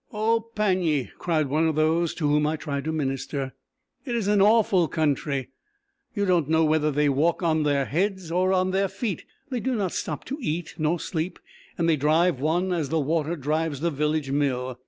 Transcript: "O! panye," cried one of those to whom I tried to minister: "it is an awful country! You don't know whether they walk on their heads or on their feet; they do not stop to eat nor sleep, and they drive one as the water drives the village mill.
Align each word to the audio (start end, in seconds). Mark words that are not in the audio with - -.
"O! 0.11 0.49
panye," 0.55 1.11
cried 1.19 1.47
one 1.47 1.67
of 1.67 1.75
those 1.75 2.15
to 2.15 2.27
whom 2.27 2.47
I 2.47 2.55
tried 2.55 2.85
to 2.85 2.91
minister: 2.91 3.53
"it 4.03 4.15
is 4.15 4.27
an 4.27 4.41
awful 4.41 4.87
country! 4.87 5.49
You 6.15 6.25
don't 6.25 6.49
know 6.49 6.65
whether 6.65 6.89
they 6.89 7.07
walk 7.07 7.43
on 7.43 7.61
their 7.61 7.85
heads 7.85 8.31
or 8.31 8.51
on 8.51 8.71
their 8.71 8.87
feet; 8.87 9.25
they 9.51 9.59
do 9.59 9.75
not 9.75 9.91
stop 9.91 10.25
to 10.25 10.39
eat 10.41 10.73
nor 10.79 10.99
sleep, 10.99 11.37
and 11.77 11.87
they 11.87 11.97
drive 11.97 12.39
one 12.39 12.73
as 12.73 12.89
the 12.89 12.99
water 12.99 13.35
drives 13.35 13.79
the 13.81 13.91
village 13.91 14.31
mill. 14.31 14.79